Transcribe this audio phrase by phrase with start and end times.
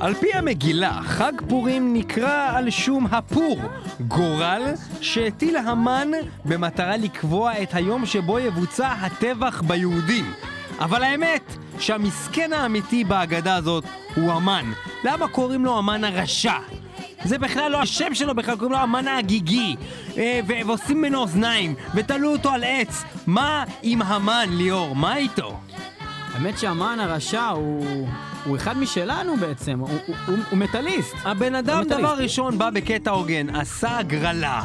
[0.00, 3.58] על פי המגילה, חג פורים נקרא על שום הפור,
[4.08, 4.62] גורל
[5.00, 6.08] שהטיל המן
[6.44, 10.32] במטרה לקבוע את היום שבו יבוצע הטבח ביהודים.
[10.78, 13.84] אבל האמת, שהמסכן האמיתי בהגדה הזאת
[14.14, 14.72] הוא המן.
[15.04, 16.58] למה קוראים לו המן הרשע?
[17.24, 19.76] זה בכלל לא השם שלו, בכלל קוראים לו המן ההגיגי.
[20.16, 23.04] אה, ועושים ממנו אוזניים, ותלו אותו על עץ.
[23.26, 24.96] מה עם המן, ליאור?
[24.96, 25.60] מה איתו?
[26.34, 28.08] האמת שהמן הרשע הוא...
[28.44, 31.14] הוא אחד משלנו בעצם, הוא, הוא, הוא, הוא מטאליסט.
[31.24, 32.00] הבן אדם הוא מטאליסט.
[32.00, 34.62] דבר ראשון בא בקטע הוגן, עשה הגרלה.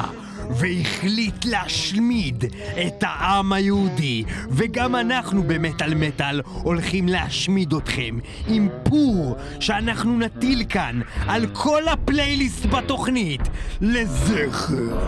[0.50, 2.44] והחליט להשמיד
[2.86, 11.00] את העם היהודי, וגם אנחנו במטאל מטאל הולכים להשמיד אתכם עם פור שאנחנו נטיל כאן
[11.26, 13.40] על כל הפלייליסט בתוכנית
[13.80, 14.98] לזכר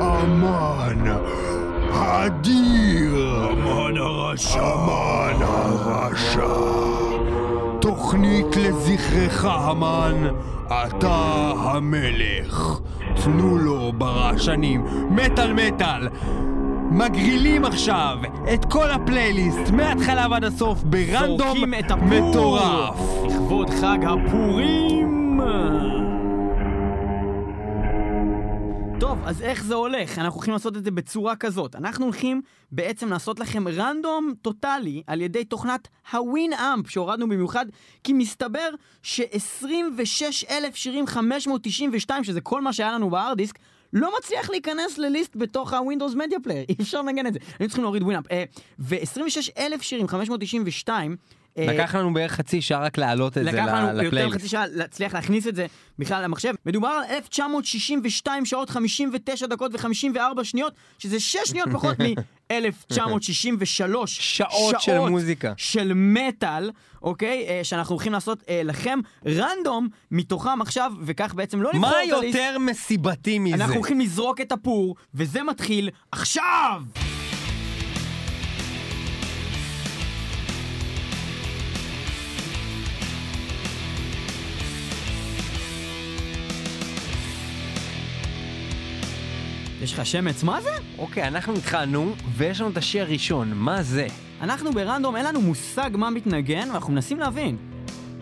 [0.00, 1.06] אמן
[1.92, 3.16] האדיר
[3.52, 7.05] אמן הרשע אמן הרשע
[7.86, 10.26] תוכנית לזכרך המן,
[10.66, 12.80] אתה המלך.
[13.24, 16.08] תנו לו ברעשנים, מטאל מטאל.
[16.90, 18.18] מגרילים עכשיו
[18.54, 21.58] את כל הפלייליסט מההתחלה ועד הסוף ברנדום!
[22.02, 23.00] מטורף.
[23.26, 25.40] לכבוד חג הפורים!
[29.00, 30.18] טוב, אז איך זה הולך?
[30.18, 31.76] אנחנו הולכים לעשות את זה בצורה כזאת.
[31.76, 37.66] אנחנו הולכים בעצם לעשות לכם random טוטאלי על ידי תוכנת ה Winamp שהורדנו במיוחד,
[38.04, 38.68] כי מסתבר
[39.02, 43.58] ש-26,000 שירים 592, שזה כל מה שהיה לנו ב hard disk,
[43.92, 47.38] לא מצליח להיכנס ל list בתוך ה Windows Media Player, אי אפשר לנגן את זה.
[47.58, 48.24] היינו צריכים להוריד ווינאפ.
[48.78, 53.88] ו-26,000 שירים 592, אה, לקח לנו בערך חצי שעה רק להעלות את זה לקח לנו
[53.88, 54.36] יותר לפלייליסט.
[54.36, 55.66] מחצי שעה להצליח להכניס את זה
[55.98, 56.54] בכלל למחשב.
[56.66, 61.96] מדובר על 1962 שעות 59 דקות ו-54 שניות, שזה 6 שניות פחות
[62.52, 65.52] מ-1963 שעות של מוזיקה.
[65.56, 66.70] של מטאל,
[67.02, 67.46] אוקיי?
[67.48, 72.12] אה, שאנחנו הולכים לעשות אה, לכם רנדום מתוכם עכשיו, וכך בעצם לא לבחור מה את
[72.12, 72.38] הליסט.
[72.38, 73.54] יותר מסיבתי מזה?
[73.54, 76.82] אנחנו הולכים לזרוק את הפור, וזה מתחיל עכשיו!
[89.86, 90.70] יש לך שמץ, מה זה?
[90.98, 94.06] אוקיי, אנחנו התחלנו, ויש לנו את השיר הראשון, מה זה?
[94.40, 97.56] אנחנו ברנדום, אין לנו מושג מה מתנגן, ואנחנו מנסים להבין.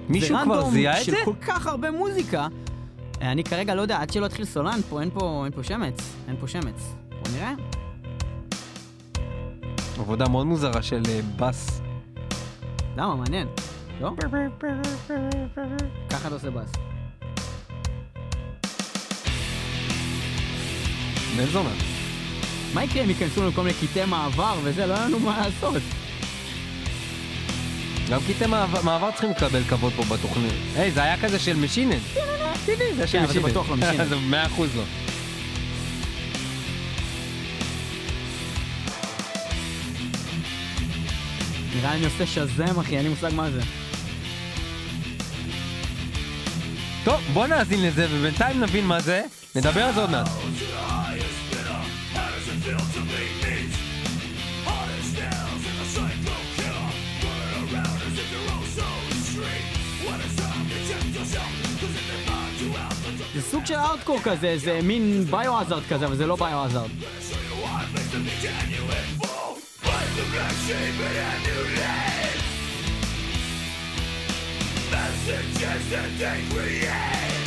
[0.08, 1.18] מישהו זה כבר רנדום זיהה את של זה?
[1.24, 2.48] כל כך הרבה מוזיקה.
[3.22, 6.14] אה, אני כרגע לא יודע, עד שלא יתחיל סולן פה, אין פה, אין פה שמץ.
[6.28, 6.94] אין פה שמץ.
[7.08, 7.52] בוא נראה.
[9.98, 11.80] עבודה מאוד מוזרה של אה, בס.
[12.96, 13.14] למה?
[13.16, 13.48] מעניין.
[14.00, 14.10] לא?
[16.10, 16.93] ככה אתה עושה בס.
[21.36, 21.70] בן זונה.
[22.74, 24.86] מה יקרה אם ייכנסו לנו כל מיני קטעי מעבר וזה?
[24.86, 25.82] לא יהיה לנו מה לעשות.
[28.10, 30.52] גם קטעי מעבר, מעבר צריכים לקבל כבוד פה בתוכנית.
[30.76, 31.98] היי, זה היה כזה של משינן.
[32.66, 33.50] טבעי, זה של כן, אבל זה משינן.
[33.50, 34.04] בטוח לא משינן.
[34.08, 34.82] זה מאה אחוז לא.
[41.76, 43.60] נראה לי אני עושה שזם, אחי, אין לי מושג מה זה.
[47.04, 49.22] טוב, בוא נאזין לזה, ובינתיים נבין מה זה.
[49.54, 50.28] נדבר על זה עוד מעט.
[52.64, 52.72] זה
[63.50, 66.90] סוג של ארטקור כזה, זה מין ביו-עזארד כזה, אבל זה לא ביו-עזארד.
[75.26, 77.44] messages that they create.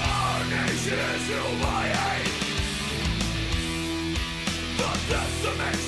[0.00, 1.99] Our nation is who I am.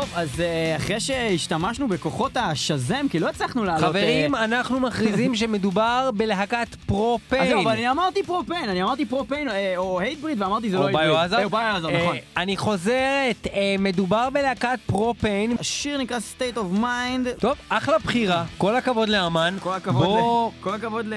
[0.00, 3.82] טוב, אז אה, אחרי שהשתמשנו בכוחות ה Shazam, כי לא הצלחנו לעלות...
[3.82, 7.42] אה, חברים, אנחנו מכריזים שמדובר בלהקת Pro-Pain.
[7.42, 10.82] אז זהו, אבל אני אמרתי Pro-Pain, אני אמרתי פרופיין אה, או Hatebreed, ואמרתי זה לא
[10.82, 11.08] או Hatebreed.
[11.10, 11.44] Biohazard?
[11.44, 12.16] או Biohazard, אה, נכון.
[12.36, 15.56] אני חוזרת, אה, מדובר בלהקת Pro-Pain.
[15.60, 17.40] השיר נקרא State of Mind.
[17.40, 19.56] טוב, אחלה בחירה, כל הכבוד לאמן.
[19.60, 20.18] כל הכבוד.
[20.18, 20.62] ל...
[20.62, 21.14] כל הכבוד ל...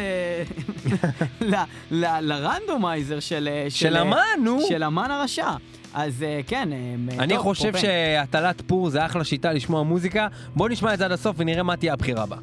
[1.52, 1.56] ל...
[1.92, 2.06] ל...
[2.22, 3.50] ל randomizer של...
[3.52, 4.62] אה, של אמן, נו.
[4.70, 5.52] של אמן הרשע.
[5.94, 7.78] אז אה, כן, אה, אני חושב.
[7.78, 10.28] שהטלת פור זה אחלה שיטה לשמוע מוזיקה.
[10.56, 12.38] בוא נשמע את זה עד הסוף ונראה מה תהיה הבחירה בה.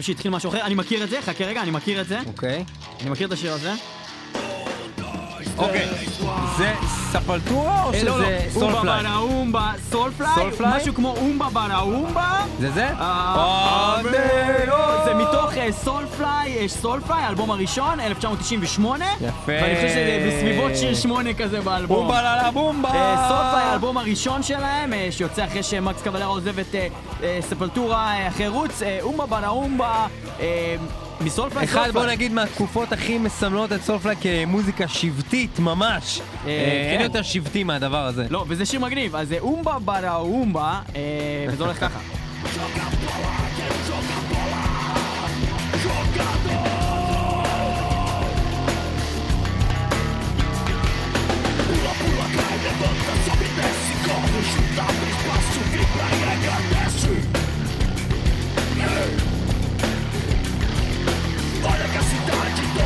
[0.00, 2.20] חושב שהתחיל משהו אחר, אני מכיר את זה, חכה רגע, אני מכיר את זה.
[2.26, 2.64] אוקיי.
[3.00, 3.72] אני מכיר את השיר הזה.
[5.58, 5.88] אוקיי.
[6.56, 9.02] זה ספלטורה או אה, לא, לא, שזה אומבה סולפליי?
[9.02, 10.76] ברה אומבה, סולפליי, סולפליי?
[10.76, 12.40] משהו כמו אומבה ברה אומבה.
[12.60, 12.88] זה זה?
[12.88, 13.96] אה.
[15.04, 19.04] זה מתוך אה, סולפליי, יש סולפליי, האלבום הראשון, 1998.
[19.20, 19.32] יפה.
[19.46, 21.96] ואני חושב שזה בסביבות שיר שמונה כזה באלבום.
[21.96, 22.88] בומבה לה לה בומבה!
[23.28, 26.74] סולפליי, האלבום הראשון שלהם, שיוצא אחרי שמקס קבלרה עוזב את
[27.40, 29.48] ספלטורה אחרי רוץ, אומבה בנה
[31.14, 32.16] אומבה, אה, מסולפליי אחד, בוא סולפליי.
[32.16, 36.20] נגיד, מהתקופות הכי מסמלות את סולפליי כמוזיקה שבטית ממש.
[36.20, 37.04] אה, אה, אין כן.
[37.04, 38.26] יותר שבטי מהדבר הזה.
[38.30, 41.00] לא, וזה שיר מגניב, אז זה אומבה בנה אומבה, אה,
[41.48, 41.98] וזה הולך ככה.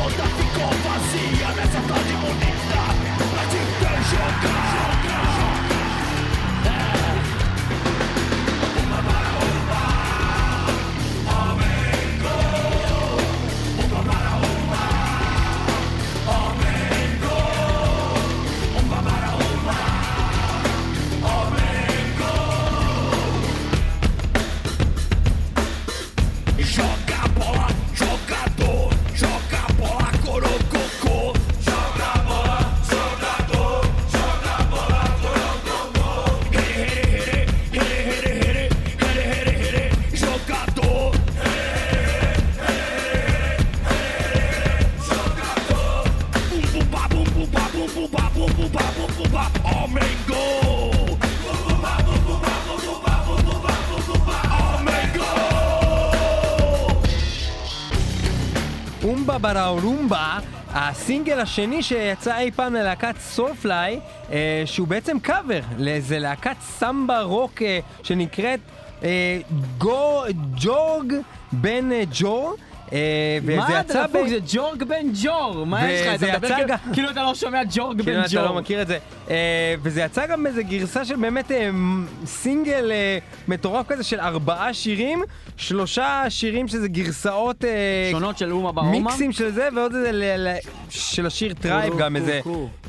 [0.09, 2.81] onda ficou vazia nessa tarde bonita
[3.29, 4.98] pra te ver jogar.
[59.79, 60.39] בראולומבה,
[60.73, 63.99] הסינגל השני שיצא אי פעם ללהקת סולפליי,
[64.31, 68.59] אה, שהוא בעצם קאבר לאיזה להקת סמבה רוק אה, שנקראת
[69.03, 69.39] אה,
[69.77, 70.21] גו,
[70.55, 71.13] ג'ורג
[71.51, 72.55] בן אה, ג'ור.
[72.93, 72.97] אה,
[73.57, 74.27] מה אתה דפוק?
[74.27, 75.65] זה ג'ורג בן ג'ור.
[75.65, 76.15] מה יש לך?
[76.15, 78.59] אתה מדבר יצא כאילו- גם- כאילו אתה לא שומע ג'ורג כאילו בן אתה לא ג'ור.
[78.59, 78.97] מכיר את זה.
[79.29, 79.35] אה,
[79.81, 81.69] וזה יצא גם באיזה גרסה של באמת אה,
[82.25, 82.91] סינגל
[83.47, 85.21] מטורף כזה של ארבעה שירים,
[85.57, 87.63] שלושה שירים שזה גרסאות...
[88.11, 88.91] שונות של אומה באומה.
[88.91, 90.57] מיקסים של זה, ועוד איזה
[90.89, 92.39] של השיר טרייב, גם איזה.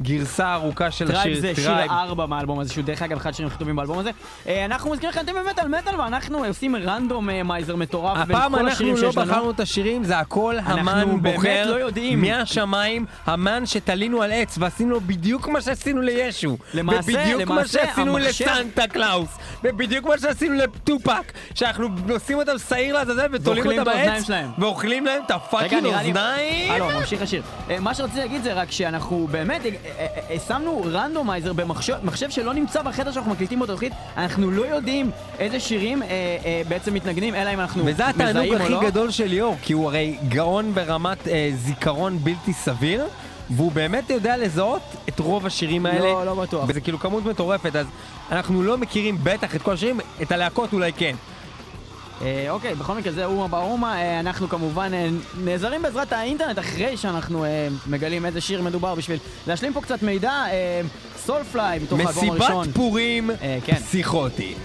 [0.02, 1.90] גרסה ארוכה של טרייב השיר זה שיר טרייב.
[1.90, 4.10] ארבע מהאלבום הזה, שהוא דרך אגב אחד השירים הכתובים באלבום הזה.
[4.46, 8.72] אנחנו מזכירים לכם, אתם במטאל מטאל, ואנחנו עושים רנדום מייזר מטורף בין הפעם כל אנחנו
[8.72, 9.26] השירים לא שיש לנו.
[9.32, 12.20] בחרנו את השירים, זה הכל אנחנו המן באמת בוחר לא יודעים.
[12.20, 16.56] מהשמיים, המן שתלינו על עץ ועשינו לו בדיוק מה שעשינו לישו.
[16.74, 19.28] למעשה- ובדיוק מה שעשינו המחשב- לסנטה קלאוס.
[19.64, 21.32] ובדיוק מה שעשינו לטופאק.
[21.54, 24.30] שאנחנו נושאים אותם שעיר לעזאזל ותולים אותם בעץ.
[24.58, 26.72] ואוכלים להם את ה fucking אוזניים.
[26.78, 27.42] לא, ממשיך השיר.
[27.70, 29.70] אה, מה שרציתי להגיד זה רק שאנחנו באמת, אה,
[30.30, 35.10] אה, שמנו randomizer במחשב מחשב שלא נמצא בחדר שאנחנו מקליטים בו תוכנית, אנחנו לא יודעים
[35.38, 36.02] איזה שירים
[36.68, 38.80] בעצם מתנגנים, אלא אם אנחנו וזה התענוג מזהים או הכי לא.
[38.84, 43.06] גדול של ליאור, כי הוא הרי גאון ברמת אה, זיכרון בלתי סביר,
[43.50, 46.00] והוא באמת יודע לזהות את רוב השירים האלה.
[46.00, 46.64] לא, לא בטוח.
[46.68, 47.86] וזה כאילו כמות מטורפת, אז
[48.32, 51.14] אנחנו לא מכירים בטח את כל השירים, את הלהקות אולי כן.
[52.22, 55.08] אה, אוקיי, בכל מקרה זה אומה באומה, אה, אנחנו כמובן אה,
[55.44, 60.30] נעזרים בעזרת האינטרנט אחרי שאנחנו אה, מגלים איזה שיר מדובר בשביל להשלים פה קצת מידע.
[60.30, 60.80] אה,
[61.18, 62.60] סולפליי מתוך האלבום הראשון.
[62.60, 63.74] מסיבת פורים אה, כן.
[63.74, 64.56] פסיכוטית.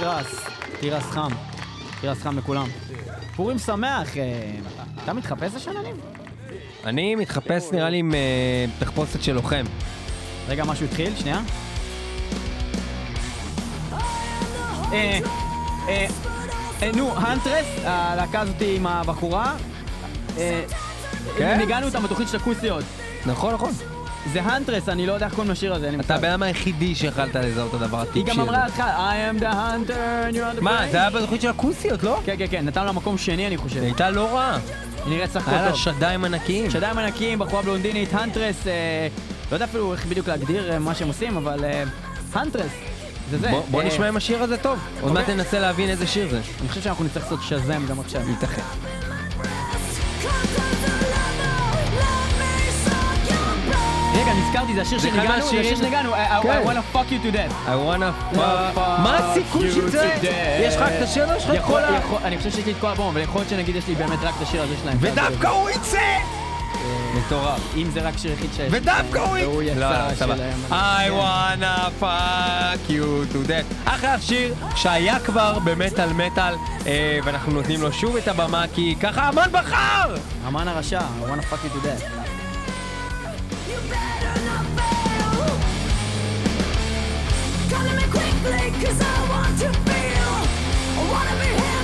[0.00, 0.40] תירס,
[0.80, 1.30] תירס חם.
[2.00, 2.66] תירס חם לכולם.
[3.36, 4.50] פורים שמח, אה,
[5.04, 5.96] אתה מתחפש השנה ניב?
[6.84, 9.64] אני מתחפש נראה לי עם אה, תחפושת של לוחם.
[10.48, 11.40] רגע, משהו התחיל, שנייה.
[14.92, 16.06] אה,
[16.96, 19.56] נו, הנטרס, הלהקה הזאת עם הבחורה.
[21.38, 21.58] כן?
[21.58, 22.84] ניגענו אותם בתוכנית של הכוסיות.
[23.26, 23.95] נכון, נכון.
[24.32, 26.16] זה הנטרס, אני לא יודע איך קוראים לשיר הזה, אני אתה מצטער.
[26.16, 28.26] הבן אדם היחידי שיכלת לזהות את הדבר הטיפשי היא.
[28.26, 28.82] גם אמרה לך, I
[29.38, 30.80] am the hunter, and you're on the מה.
[30.90, 32.20] זה היה בתוכנית של הכוסיות, לא?
[32.24, 33.76] כן, כן, כן, נתנו לה מקום שני, אני חושב.
[33.76, 34.58] היא הייתה לא רעה.
[35.04, 35.80] היא נראית סך היה הכל לה טוב.
[35.80, 36.70] שדיים ענקיים.
[36.70, 39.08] שדיים ענקים, בחורה בלונדינית, הנטרס, אה,
[39.50, 41.82] לא יודע אפילו איך בדיוק להגדיר אה, מה שהם עושים, אבל אה,
[42.34, 42.70] הנטרס,
[43.30, 43.50] זה זה.
[43.70, 44.78] בוא- אה, נשמע אם השיר הזה טוב.
[45.00, 45.34] עוד מעט אוקיי.
[45.34, 46.40] ננסה להבין איזה שיר זה.
[46.60, 48.22] אני חושב שאנחנו נצטרך לעשות שזם גם עכשיו.
[48.30, 48.62] ייתכן.
[54.26, 56.62] רגע, נזכרתי, זה השיר זה אחד שניגענו, זה השיר שניגענו, I- כן.
[56.64, 57.52] Wanna fuck you to death.
[57.66, 58.36] I wanna...
[58.36, 60.26] fuck מה הסיכוי you to death.
[60.60, 61.88] יש לך רק את השיר או יש לך את כל ה...
[62.24, 64.34] אני חושב שיש לי את כל האלבום, אבל יכול להיות שנגיד יש לי באמת רק
[64.38, 64.96] את השיר הזה שלהם.
[65.00, 65.98] ודווקא הוא יצא!
[67.14, 67.60] מטורף.
[67.76, 68.68] אם זה רק שיר יחיד שיש.
[68.70, 69.74] ודווקא הוא והוא יצא!
[70.08, 70.34] לא, סבבה.
[70.36, 70.58] שלהם.
[70.70, 73.74] I wanna fuck you to death.
[73.90, 76.54] אחלה שיר שהיה כבר במטאל מטאל,
[76.86, 80.14] אה, ואנחנו נותנים לו שוב את הבמה כי ככה אמן בחר!
[80.48, 82.25] אמן הרשע, I wanna fuck you to death.
[88.78, 90.32] Cause I want to feel,
[90.98, 91.75] I wanna be handled,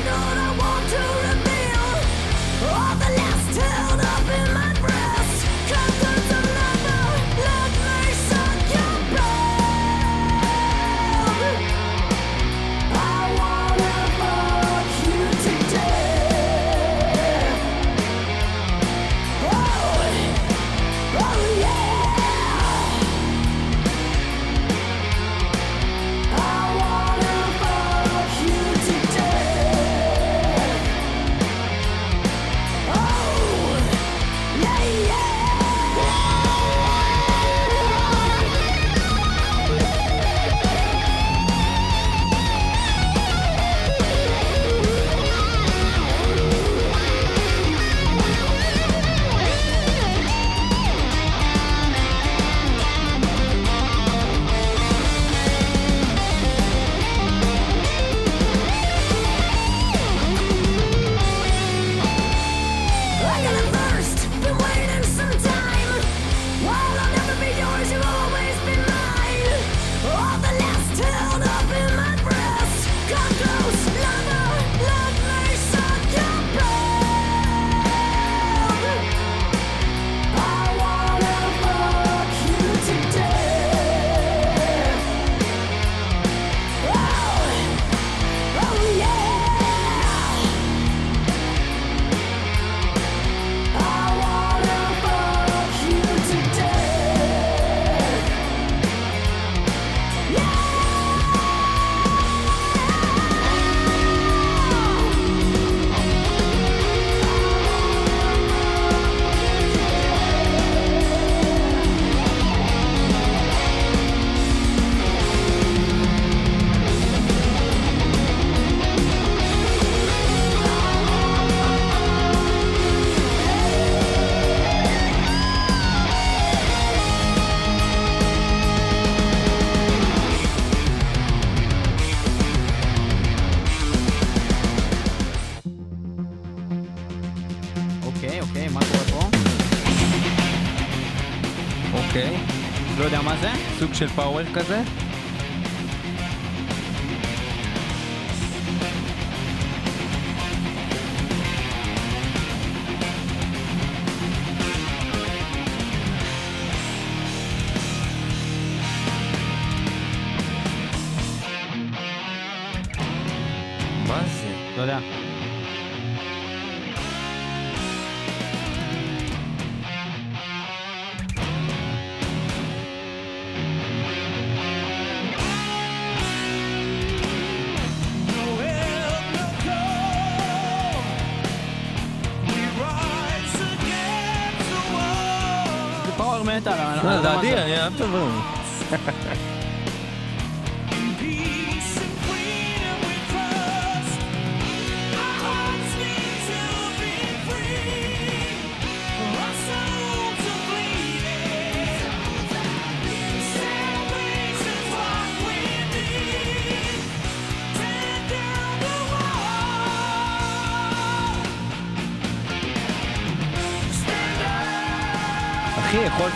[144.02, 145.01] של פאוור כזה.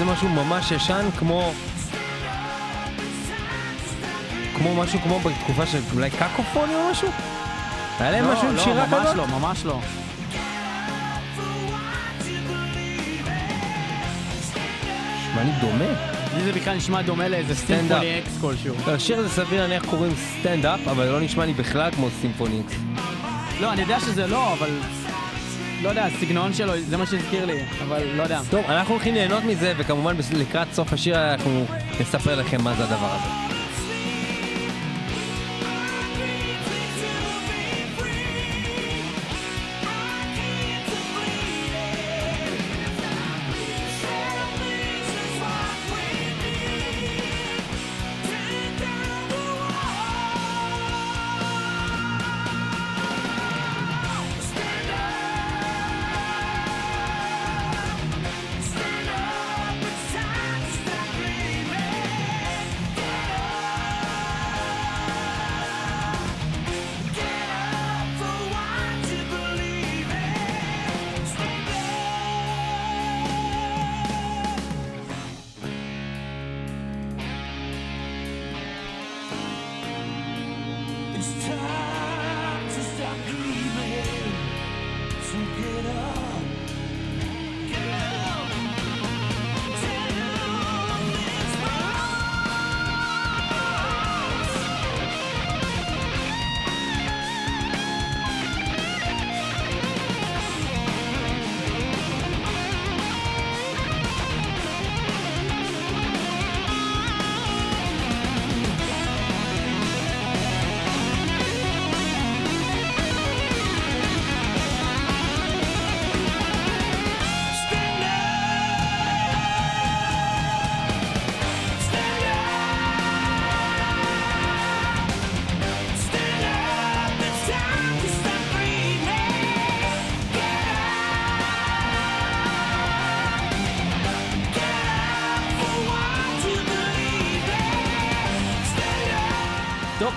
[0.07, 1.53] משהו ממש ישן כמו
[4.57, 7.09] כמו משהו כמו בתקופה של אולי Cacophony או משהו?
[7.99, 9.17] היה להם לא, משהו עם לא, שירה ממש כזאת?
[9.17, 9.81] לא, ממש לא.
[15.21, 15.85] נשמע לי דומה.
[16.37, 18.75] לי זה בכלל נשמע דומה לאיזה Symphony X כלשהו.
[18.87, 22.77] לשיר הזה סביר להניח קוראים Stand Up, אבל לא נשמע לי בכלל כמו Symphony X.
[23.61, 24.71] לא, אני יודע שזה לא, אבל...
[25.83, 28.41] לא יודע, הסגנון שלו, זה מה שהזכיר לי, אבל לא יודע.
[28.51, 31.65] טוב, אנחנו הולכים ליהנות מזה, וכמובן לקראת סוף השיר אנחנו
[32.01, 33.46] נספר לכם מה זה הדבר הזה.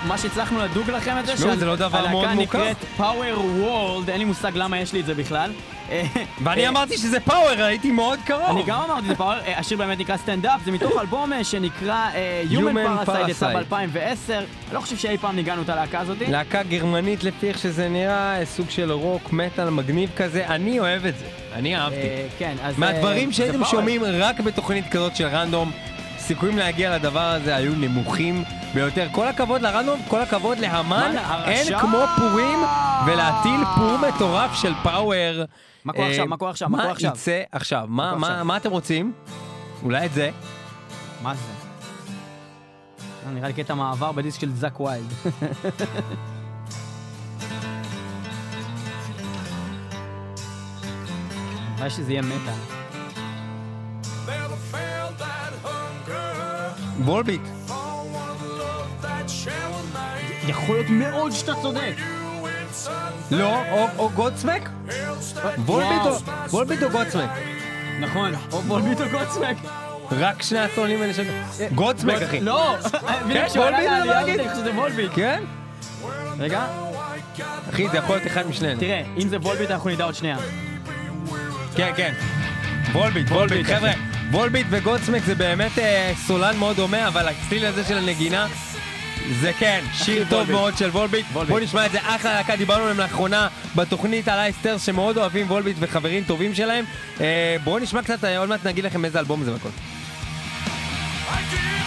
[0.06, 2.34] מה שהצלחנו לדוג לכם את זה, זה לא.
[2.34, 5.52] נקראת Power World, אין לי מושג למה יש לי את זה בכלל.
[6.42, 8.50] ואני אה, אמרתי שזה power, הייתי מאוד קרוב.
[8.50, 11.44] אני גם אמרתי זה power, אה, השיר באמת נקרא Stand Up, זה מתוך אלבום אה,
[11.44, 12.10] שנקרא
[12.50, 13.64] Human Parasite, יצא Parasite.
[13.74, 14.32] ב-2010.
[14.32, 16.26] אני לא חושב שאי פעם ניגענו את הלהקה הזאתי.
[16.26, 21.18] להקה גרמנית לפי איך שזה נראה, סוג של רוק מטאל מגניב כזה, אני אוהב את
[21.18, 21.96] זה, אני אהבתי.
[21.96, 22.78] אה, כן, אז...
[22.78, 23.64] מהדברים שהייתם.
[23.64, 25.70] שומעים רק בתוכנית כזאת של random,
[26.30, 29.06] סיכויים להגיע לדבר הזה היו נמוכים ביותר.
[29.12, 31.14] כל הכבוד לרנדום, כל הכבוד להמן,
[31.46, 31.78] אין?
[31.78, 32.58] כמו פורים
[33.06, 35.44] ולהטיל פור מטורף של פאוור.
[35.84, 36.26] מה קורה אה, עכשיו?
[36.26, 36.68] מה קורה עכשיו?
[36.68, 37.06] מה יצא?
[37.06, 37.12] מה-
[37.52, 37.86] עכשיו?
[38.44, 39.12] מה אתם רוצים?
[39.82, 40.30] אולי את זה?
[41.22, 41.40] מה זה?
[43.26, 45.12] אה, נראה לי קטע מעבר בדיסק של זאק ויילד.
[51.76, 52.79] נראה שזה יהיה מטאל.
[57.06, 57.40] Remain.
[60.48, 61.94] יכול להיות מאוד שאתה צודק.
[63.30, 63.56] לא,
[63.98, 64.68] או- גודסמק?
[66.50, 67.30] וולביט או- גודסמק?
[68.00, 68.32] נכון.
[68.52, 69.56] או וולביט או גודסמק.
[70.10, 71.24] רק שני הסולנים האלה של...
[71.74, 72.40] גודסמק, אחי.
[72.40, 72.74] לא!
[72.74, 75.10] עלה וולביט אני חושב שזה וולביט.
[75.14, 75.42] כן?
[76.38, 76.66] רגע,
[77.70, 78.80] אחי, זה יכול להיות אחד משנינו.
[78.80, 80.36] תראה, אם זה וולביט אנחנו נדע עוד שנייה.
[81.76, 82.12] כן, כן.
[82.92, 83.66] וולביט, וולביט.
[83.66, 83.92] חבר'ה,
[84.30, 88.46] וולביט וגודסמק זה באמת אה, סולן מאוד דומה, אבל הסטיל הזה של הנגינה,
[89.40, 90.50] זה כן, שיר טוב וולביט.
[90.56, 91.26] מאוד של וולביט.
[91.32, 91.50] וולביט.
[91.50, 95.76] בואו נשמע את זה, אחלה להקה, דיברנו עליהם לאחרונה בתוכנית על אייסטרס, שמאוד אוהבים וולביט
[95.80, 96.84] וחברים טובים שלהם.
[97.20, 99.68] אה, בואו נשמע קצת, אה, עוד מעט נגיד לכם איזה אלבום זה והכל.
[101.28, 101.79] I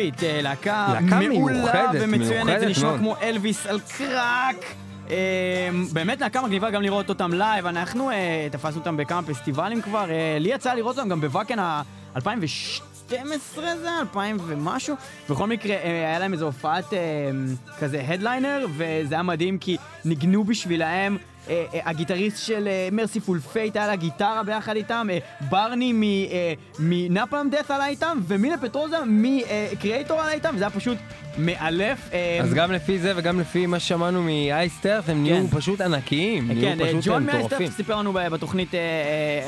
[0.00, 2.98] Volbeat, אה, להקה להקה מעולה ומצוינת, זה נשמע.
[2.98, 4.56] כמו אלוויס על קרק.
[5.10, 10.10] אה, באמת להקה מגניבה גם לראות אותם live, אנחנו אה, תפסנו אותם בכמה פסטיבלים כבר,
[10.10, 13.12] אה, לי יצא לראות אותם גם ב Wacken ה-2012
[13.54, 14.96] זה, 2000 ומשהו,
[15.30, 16.98] בכל מקרה היה להם איזו הופעת אה,
[17.78, 21.16] כזה headliner, וזה היה מדהים כי ניגנו בשבילהם.
[21.48, 25.18] אה, אה, הגיטריסט של Mercyful Fate היה לה גיטרה ביחד איתם, אה,
[25.50, 25.92] Barney
[26.78, 30.98] מ Napalm Death עלה איתם, ו Mille Petrozza מ Kreator עלה איתם, וזה היה פשוט
[31.38, 32.08] מאלף.
[32.12, 35.56] אה, אז גם לפי זה וגם לפי מה ששמענו מ Iced Earth, הם נהיו כן.
[35.58, 37.26] פשוט ענקיים, כן, נהיו אה, ג'ון.
[37.26, 38.80] שאפר סיפר לנו בתוכנית אה,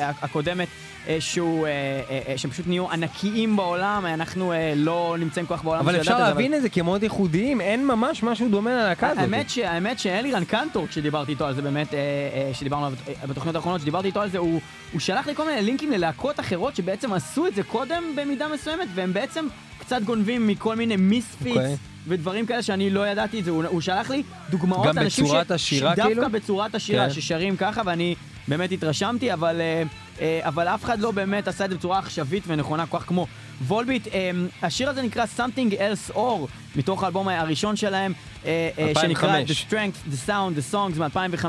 [0.00, 0.68] אה, הקודמת
[1.08, 1.70] אה, שהוא, אה,
[2.10, 6.00] אה, אה, שהם פשוט נהיו ענקיים בעולם, אנחנו אה, לא נמצאים כל כך בעולם אבל
[6.00, 9.24] אפשר לדעת את זה, להבין את זה כמאוד ייחודיים, אין ממש משהו דומה ללהקה הזאת.
[9.64, 13.80] האמת, שאלירן קנטור, כשדיברתי איתו על זה באמת, אה, אה, שדיברנו עליו אה, בתוכניות האחרונות,
[13.80, 14.60] שדיברתי איתו על זה, הוא
[14.98, 19.12] שלח לי כל מיני לינקים ללהקות אחרות שבעצם עשו את זה קודם במידה מסוימת, והם
[19.12, 19.46] בעצם
[19.82, 21.56] קצת גונבים מכל מיני מיספיץ.
[21.56, 21.76] אוקיי.
[22.08, 25.92] ודברים כאלה שאני לא ידעתי את זה, הוא, הוא שלח לי דוגמאות גם בצורת השירה,
[25.92, 26.30] שדווקא כאילו?
[26.30, 27.14] בצורת השירה, כן.
[27.14, 28.14] ששרים ככה, ואני
[28.48, 29.82] באמת התרשמתי, אבל, אה,
[30.20, 33.26] אה, אבל אף אחד לא באמת עשה את זה בצורה עכשווית ונכונה כל כך כמו
[33.66, 34.06] וולביט.
[34.06, 34.30] אה,
[34.62, 38.12] השיר הזה נקרא Something Else Or, מתוך האלבום הראשון שלהם,
[38.46, 39.50] אה, אה, שנקרא 2005.
[39.50, 41.44] The Strength, The Sound, The Songs מ-2005.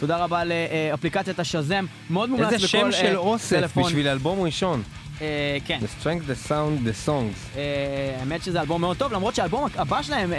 [0.00, 3.84] תודה רבה לאפליקציית ה Shazam, מאוד מומלץ איזה בכל שם אה, של אוסף טלפון.
[3.84, 4.82] בשביל אלבום ראשון.
[5.20, 5.78] אה, כן.
[5.82, 7.56] The Strength, The Sound, The Songs.
[7.56, 10.32] אה, האמת שזה אלבום מאוד טוב, למרות שהאלבום הבא שלהם,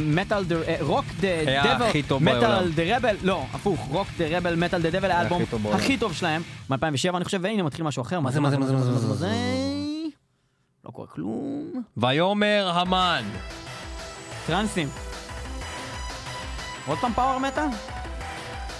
[0.00, 0.44] metal,
[0.80, 2.38] Rock the היה Devil, הכי טוב בעולם.
[2.40, 5.42] Metal the Rebel, לא, הפוך, Rock the Rebel, Metal the Devil, היה האלבום
[5.74, 8.66] הכי טוב שלהם, מ-2007 אני חושב, והנה מתחיל משהו אחר, מה זה, מה זה, מה
[8.66, 9.28] זה, מה זה, מה זה, מה זה,
[10.84, 13.22] לא קורה כלום, ויאמר המן.
[14.46, 14.88] טרנסים.
[16.86, 17.64] עוד פעם power metal?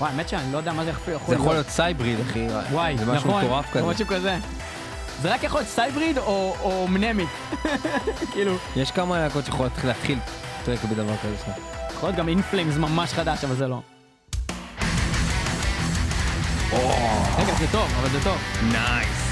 [0.00, 2.46] וואי, האמת שאני לא יודע מה זה יכול זה יכול להיות Cybreed, אחי.
[2.72, 3.86] וואי, זה משהו נכון, מטורף כזה.
[3.86, 4.36] משהו כזה.
[5.22, 7.28] זה רק יכול להיות Cybreed או או Mnemic,
[8.32, 8.56] כאילו.
[8.76, 10.18] יש כמה להקות שיכולות להתחיל
[10.64, 11.52] track בדבר כזה.
[11.94, 13.80] יכול להיות גם In Flames ממש חדש, אבל זה לא.
[17.38, 18.36] רגע, זה טוב, אבל זה טוב.
[18.62, 19.26] Nice.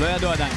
[0.00, 0.52] לא ידעו עדיין.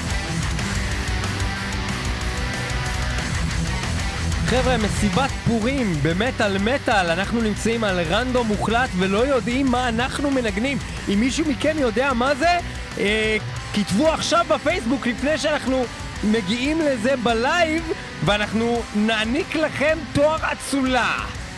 [4.45, 10.77] חבר'ה, מסיבת פורים במטאל מטאל, אנחנו נמצאים על רנדום מוחלט ולא יודעים מה אנחנו מנגנים.
[11.13, 12.57] אם מישהו מכם יודע מה זה,
[12.99, 13.37] אה,
[13.73, 15.85] כתבו עכשיו בפייסבוק לפני שאנחנו
[16.23, 17.91] מגיעים לזה בלייב,
[18.25, 21.17] ואנחנו נעניק לכם תואר אצולה.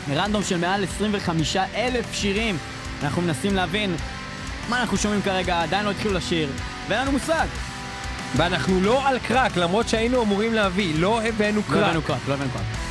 [0.09, 2.57] רנדום של מעל 25 אלף שירים.
[3.03, 3.95] אנחנו מנסים להבין
[4.69, 6.49] מה אנחנו שומעים כרגע, עדיין לא התחילו לשיר,
[6.87, 7.47] ואין לנו מושג.
[8.35, 11.83] ואנחנו לא על קרק, למרות שהיינו אמורים להביא, לא הבאנו לא קרק.
[11.83, 12.86] הבאנו קרק, לא הבאנו קרק.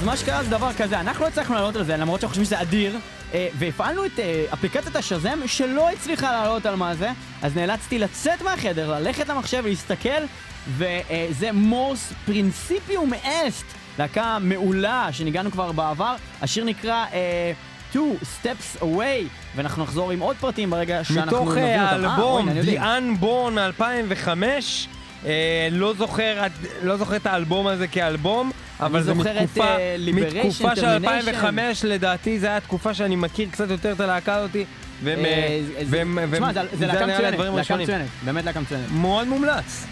[0.00, 2.44] אז מה שקרה זה דבר כזה, אנחנו לא הצלחנו לעלות על זה, למרות שאנחנו חושבים
[2.44, 2.98] שזה אדיר,
[3.34, 7.10] אה, והפעלנו את אה, אפליקציית השזם שלא הצליחה לעלות על מה זה,
[7.42, 10.22] אז נאלצתי לצאת מהחדר, ללכת למחשב, להסתכל,
[10.76, 13.64] וזה מורס פרינסיפיום אסט,
[13.98, 17.52] להקה מעולה שניגענו כבר בעבר, השיר נקרא אה,
[17.92, 22.04] Two Steps Away, ואנחנו נחזור עם עוד פרטים ברגע שאנחנו מתוך אה, אותם.
[22.04, 22.48] אה, האלבום.
[22.48, 24.88] The Unborn 2005.
[25.26, 26.42] אה, לא זוכר,
[26.82, 30.86] לא זוכר את האלבום הזה כאלבום, אבל זה מתקופה, אה, מתקופה של Termination.
[30.86, 34.64] 2005, לדעתי זה היה תקופה שאני מכיר קצת יותר את הלהקה הזאתי,
[35.04, 35.18] והם...
[35.24, 35.24] אה,
[35.78, 37.06] אה, והם- תשמע, זה- להקה.
[37.82, 38.90] מצוינת, באמת להקה מצוינת.
[38.90, 39.86] מאוד מומלץ.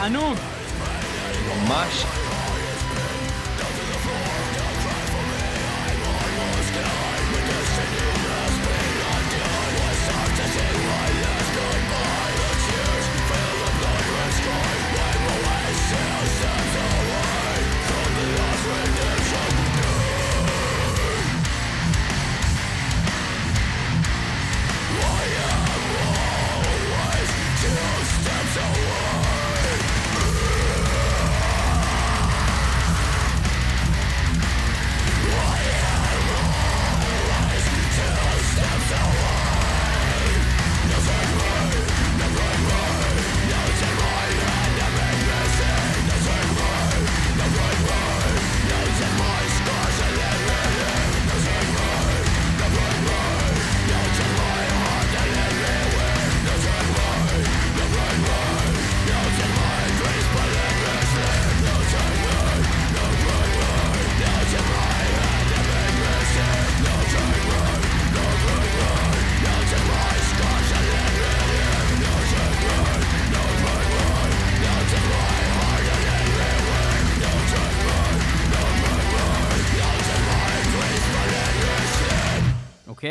[0.00, 0.38] תענוג!
[1.48, 2.19] ממש.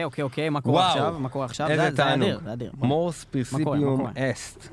[0.04, 0.88] אוקיי, אוקיי, אוקיי, מה קורה וואו.
[0.90, 1.16] עכשיו?
[1.20, 1.68] מה קורה עכשיו?
[1.70, 2.44] איזה זה- זה תענוג.
[2.44, 2.72] זה אדיר.
[2.78, 2.88] מה
[3.98, 4.12] קורה?
[4.32, 4.68] אסט.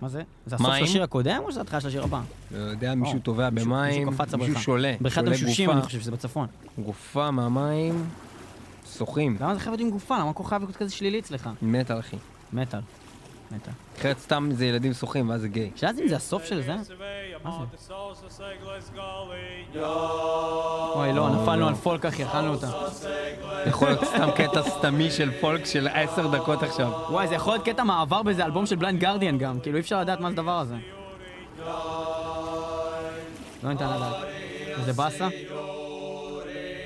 [0.00, 0.22] מה זה?
[0.46, 0.84] זה הסוף של?
[0.84, 2.20] השיר הקודם או שזה התחלה של השיר הבא?
[2.50, 4.60] לא יודע, מישהו טובע במים, מישהו.
[4.60, 4.94] שולה.
[5.00, 6.46] בריכת המשושים, אני חושב שזה בצפון.
[6.78, 8.04] גופה מהמים,
[8.98, 9.36] שוחים.
[9.40, 10.18] למה זה חייב להיות עם גופה?
[10.18, 11.50] למה הכל חייב להיות כזה שלילי אצלך?
[11.62, 12.16] מטאל אחי.
[12.52, 12.80] מטאל.
[13.56, 13.72] מטאל.
[13.98, 15.70] אחרת סתם זה ילדים שוחים ואז זה גיי.
[15.76, 16.74] שאלה אם זה הסוף של זה?
[20.94, 22.70] אוי, לא, נפלנו על folk אחי, אכלנו אותה.
[23.66, 26.92] יכול להיות סתם קטע סתמי של folk של עשר דקות עכשיו.
[27.10, 30.00] וואי, זה יכול להיות קטע מעבר באיזה אלבום של Blind Guardian גם, כאילו אי אפשר
[30.00, 30.74] לדעת מה זה הדבר הזה.
[33.62, 34.14] לא ניתן לדעת.
[34.78, 35.28] איזה באסה?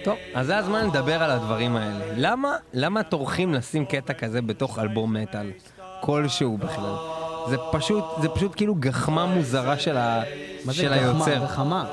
[0.04, 2.04] טוב, אז זה הזמן לדבר על הדברים האלה.
[2.16, 5.50] למה, למה טורחים לשים קטע כזה בתוך אלבום מטאל?
[6.06, 6.94] כלשהו בכלל.
[7.48, 10.22] זה פשוט, זה פשוט כאילו גחמה מוזרה של, ה,
[10.64, 11.02] מה זה של גחמה?
[11.04, 11.44] היוצר.
[11.44, 11.84] גחמה.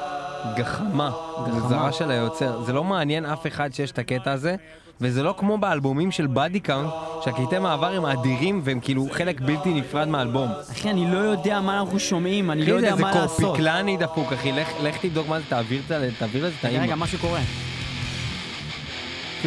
[0.55, 1.11] גחמה
[1.47, 2.61] מוזרה של היוצר.
[2.61, 4.55] זה לא מעניין אף אחד שיש את הקטע הזה,
[5.01, 6.89] וזה לא כמו באלבומים של Body Count,
[7.23, 10.49] שהקטעי מעבר הם אדירים והם כאילו חלק בלתי נפרד מהאלבום.
[10.71, 13.39] אחי, אני לא יודע מה אנחנו שומעים, אני לא זה יודע מה לעשות.
[13.39, 16.83] Korpiklaani דפוק, אחי, לך, לך תבדוק מה זה, תעביר את זה, תעביר לזה את האימא.
[16.83, 17.39] רגע, משהו קורה.
[17.39, 17.51] משהו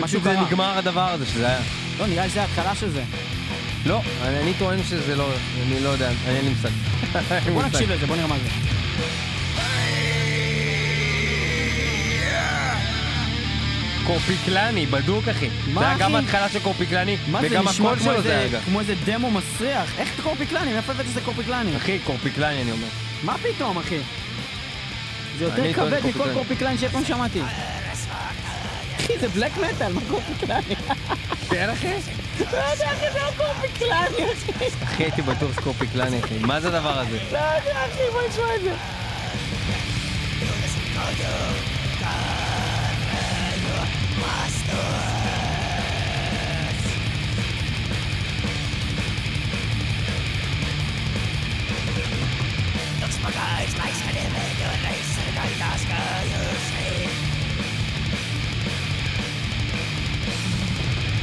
[0.05, 0.47] משהו זה קרה.
[0.47, 1.59] נגמר הדבר הזה, שזה היה...
[1.99, 3.03] לא, נראה לי שזה ההתחלה של זה.
[3.87, 5.29] לא, אני, אני טוען שזה לא,
[5.67, 6.69] אני לא יודע, אין לי מושג.
[7.53, 7.63] בוא.
[7.63, 8.49] נקשיב לזה, בוא נראה מה זה.
[14.07, 15.49] קורפיקלני, בדוק אחי.
[15.67, 16.17] מה, זה היה גם אחי?
[16.25, 18.61] ההתחלה של קורפיקלני, וגם הקול שלו זה היה גם.
[18.61, 19.99] כמו איזה דמו מסריח.
[19.99, 20.73] איך זה קורפיקלני?
[20.73, 21.77] מאיפה הבאת שזה קורפיקלני?
[21.77, 22.87] אחי, קורפיקלני אני אומר.
[23.23, 23.99] מה פתאום, אחי?
[25.39, 26.35] זה יותר אני כבד מכל קורפיקלני.
[26.35, 27.41] קורפיקלני שאי פעם שמעתי.
[28.97, 30.77] אחי, זה בלק מטאל, מה קורפיקלני?
[31.51, 31.93] כן אחי?
[32.41, 34.85] לא יודע, אחי, זה לא קורפיקלני, אחי.
[34.85, 36.39] אחי, הייתי בטוח שזה קורפיקלני אחי.
[36.39, 37.19] מה זה הדבר הזה?
[37.33, 38.75] לא יודע, אחי, בוא נשמע את זה.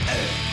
[0.05, 0.52] A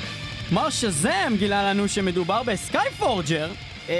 [0.51, 3.49] מר Shazam גילה לנו שמדובר ב Skyforger,
[3.89, 3.95] אה,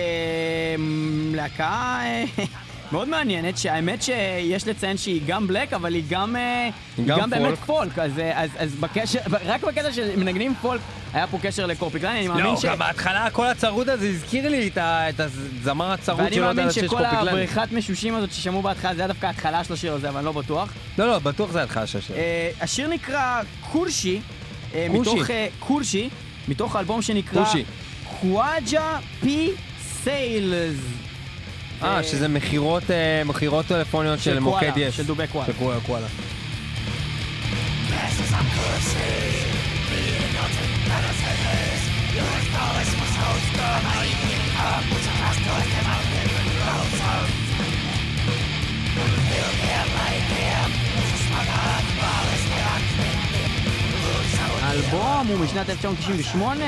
[1.34, 2.24] להקה אה,
[2.92, 6.70] מאוד מעניינת, שהאמת שיש לציין שהיא גם black, אבל היא גם, אה,
[7.06, 7.90] גם גם באמת folk.
[7.94, 10.82] folk, אז, אה, אז, אז בקשר, רק בקטע של מנגנים folk,
[11.14, 12.66] היה פה קשר ל Korpiklaani, אני מאמין לא, ש...
[12.66, 16.62] גם בהתחלה כל הצרוד הזה הזכיר לי את ה- את הזמר הצרוד ואני שלא יודע
[16.62, 17.06] מאמין שכל.
[17.06, 20.32] הבריחת משושים הזאת ששמעו בהתחלה, זה היה דווקא ההתחלה של השיר הזה, אבל אני לא
[20.32, 20.74] בטוח.
[20.98, 22.16] לא, לא, בטוח זה התחלה של השיר.
[22.62, 24.22] השיר נקרא קורשי.
[24.90, 25.20] מתוך
[25.60, 26.10] קורשי,
[26.48, 27.64] מתוך האלבום שנקרא קורשי.
[28.20, 29.52] קוואג'ה פי
[30.04, 30.76] סיילס.
[31.84, 34.98] אה, שזה מכירות אה, מכירות טלפוניות של מוקד יש.
[34.98, 35.46] של דובי קואלה.
[35.46, 36.08] של קואלה, קואלה.
[54.72, 56.66] האלבום הוא משנת 1998,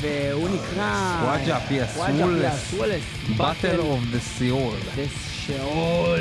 [0.00, 1.16] והוא נקרא...
[1.20, 2.44] קוואג'ה פי הסולס.
[2.44, 3.02] הסולס.
[3.36, 5.00] Battle of the Seoul.
[5.46, 6.18] שאול.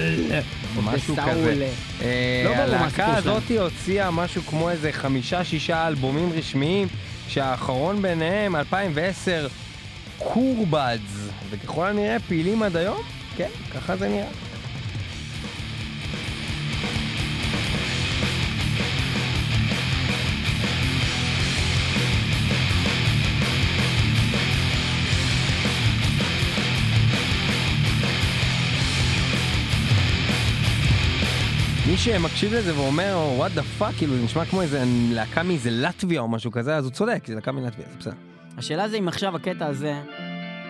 [0.83, 1.15] משהו.
[1.15, 1.69] כזה.
[2.01, 6.87] אה, לא ברור הלהקה הזאת הוציאה משהו כמו איזה חמישה-שישה אלבומים רשמיים,
[7.27, 9.47] שהאחרון ביניהם, 2010,
[10.17, 13.01] קורבדס, וככל הנראה פעילים עד היום?
[13.37, 14.50] כן, ככה זה נראה.
[31.91, 36.21] מי שמקשיב לזה ואומר, what the fuck, כאילו זה נשמע כמו איזה להקה מאיזה לטביה
[36.21, 38.13] או משהו כזה, אז הוא צודק, זה להקה מלטביה, זה בסדר.
[38.57, 39.93] השאלה זה אם עכשיו הקטע הזה...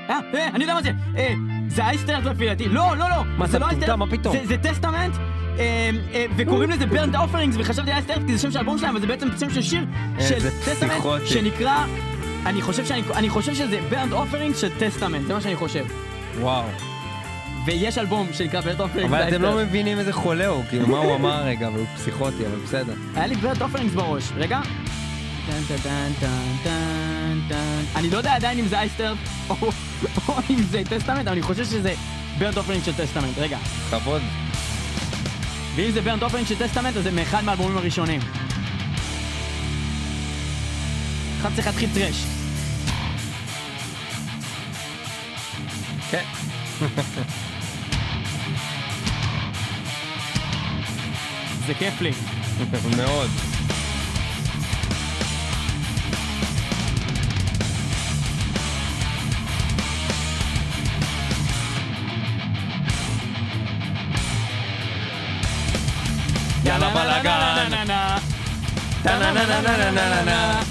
[0.10, 0.92] אה, אה, אני יודע מה זה!
[1.18, 1.34] אה,
[1.68, 2.70] זה Iced Earth לפי דעתי.
[2.70, 3.24] לא, לא, לא!
[3.38, 3.80] מה, זה לא מטומטם?
[3.80, 4.36] Iced Earth, מה פתאום?
[4.46, 5.16] זה- Testament,
[5.60, 8.92] אה, אה, וקוראים לזה Burnt Offerings, וחשבתי Iced Earth כי זה שם של האלבום שלהם,
[8.92, 9.86] אבל זה בעצם שם של שיר
[10.20, 11.04] של Testament.
[11.26, 11.86] שנקרא...
[12.46, 15.86] אני חושב שאני אני חושב שזה Burnt Offerings של Testament, זה מה שאני חושב.
[16.40, 16.91] וואו.
[17.66, 19.10] ויש אלבום שנקרא Burnt Offerings.
[19.14, 19.42] אבל אתם.
[19.42, 22.94] לא מבינים איזה חולה הוא, כאילו מה הוא אמר רגע, אבל הוא פסיכוטי, אבל בסדר.
[23.16, 24.24] היה לי Burnt Offerings בראש.
[24.36, 24.62] רגע.
[27.96, 29.18] אני לא יודע עדיין אם זה Iced Earth
[29.50, 29.56] או
[30.50, 31.94] אם זה Testament, אבל אני חושב שזה
[32.40, 33.38] Burnt Offering של Testament.
[33.38, 33.58] רגע.
[33.90, 34.22] כבוד.
[35.76, 38.22] ואם זה Burnt Offering של Testament, אז זה מאחד מהאלבומים הראשונים.
[41.42, 42.26] אחד צריך להתחיל טרש.
[46.12, 46.51] כן.
[51.68, 52.12] זה כיף לי.
[52.98, 53.30] מאוד.
[66.66, 67.86] יאללה בלאגן.
[69.04, 70.62] טה-נה-נה-נה-נה-נה-נה.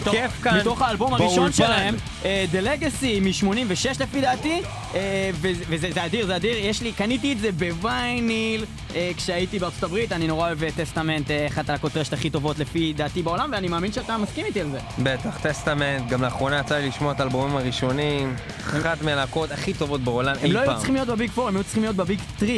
[0.00, 1.52] כיף כאן מתוך האלבום הראשון.
[1.52, 4.62] שלהם, אה, The Legacy מ-86 לפי דעתי,
[4.94, 6.56] אה, וזה וזה- זה אדיר, זה אדיר.
[6.58, 8.64] יש לי, קניתי את זה בווייניל
[8.94, 13.22] אה, כשהייתי בארצות הברית, אני נורא אוהב Testament, אחת הלהקות רשת הכי טובות לפי דעתי
[13.22, 14.78] בעולם, ואני מאמין שאתה מסכים איתי על זה.
[14.98, 20.34] בטח, Testament, גם לאחרונה יצא לי לשמוע את האלבומים הראשונים, אחת מהלהקות הכי טובות בעולם
[20.42, 20.76] אי הם לא היו פעם.
[20.76, 22.50] צריכים להיות ב big 4, הם היו צריכים להיות ב big 3.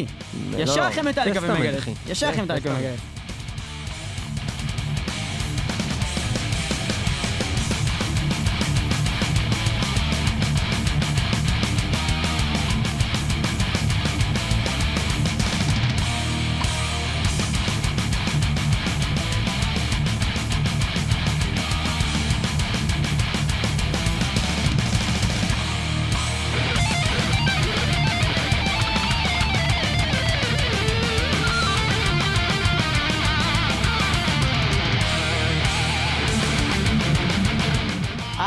[0.51, 1.41] לא, ישר לכם מטאליקה.
[1.79, 1.91] אחי.
[2.09, 3.16] ישר לכם מטאליקה טסטמנט.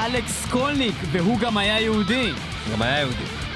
[0.10, 2.32] אלכס קולניק, והוא גם היה יהודי.
[2.72, 3.49] גם היה יהודי.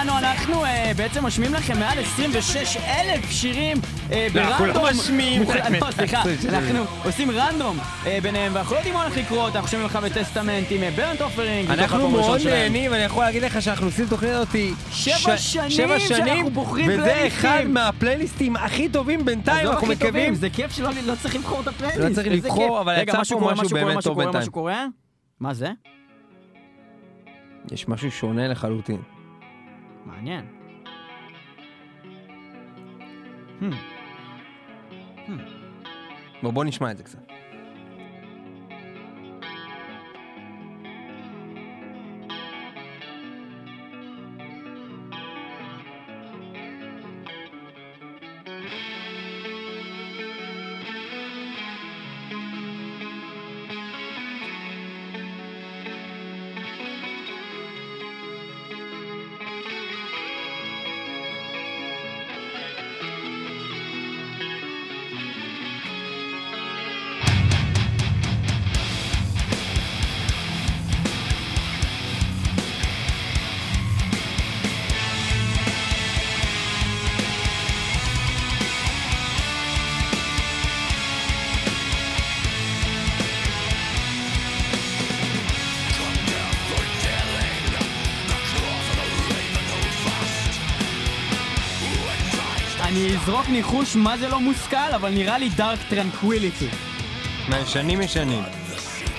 [0.00, 3.76] איתנו, אנחנו אה, בעצם משמיעים לכם מעל 26 אלף שירים
[4.12, 5.00] אה, לא, אנחנו לא ב random.
[5.00, 5.42] משמיעים.
[5.80, 9.68] לא, סליחה, 26 אנחנו עושים random אה, ביניהם, ואנחנו לא יודעים מה הולך לקרות, אנחנו
[9.68, 11.70] שומעים לך ב Testament עם Burnt Offering.
[11.70, 17.26] אנחנו מאוד נהנים, ואני יכול להגיד לך שאנחנו עושים תוכנית הזאתי שבע שנים שאנחנו וזה.
[17.26, 20.34] אחד מהפלייליסטים הכי טובים בינתיים, אנחנו מקווים.
[20.34, 22.00] זה כיף שלא לא צריך לבחור את הפלייליסט.
[22.00, 22.80] לא צריך לבחור.
[22.80, 24.50] אבל יצא פה משהו באמת טוב בינתיים.
[25.40, 25.70] מה זה?
[27.72, 29.15] יש משהו שונה לחלוטין.
[30.06, 30.44] מעניין.
[33.60, 33.74] Hmm.
[36.42, 37.25] בוא בוא נשמע את זה קצת.
[93.46, 96.68] אזרוק ניחוש מה זה לא מושכל, אבל נראה לי Dark Tranquillity.
[97.48, 98.42] מהישנים ישנים.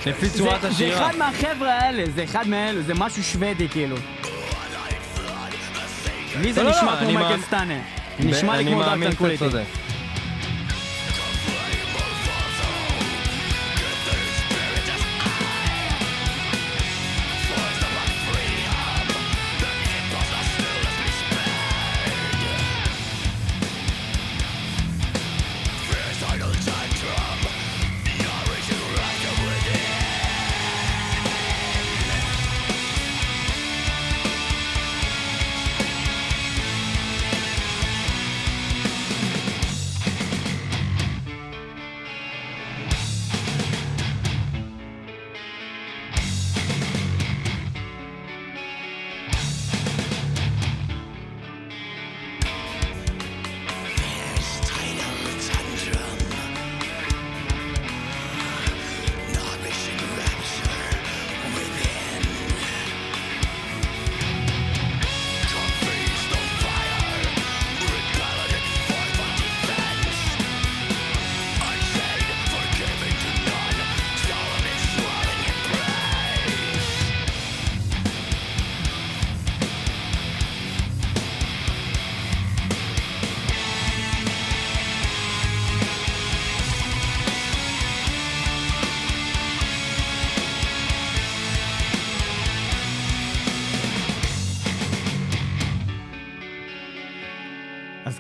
[0.05, 1.09] לפי צורת זה השירה.
[1.09, 3.95] אחד מהחבר'ה האלה, זה אחד מאלו, זה משהו שוודי כאילו.
[6.41, 7.80] לי זה לא, לא, נשמע לא, כמו מייקל סטאנר.
[8.19, 9.45] נשמע לי כמו Dark Tranquillity.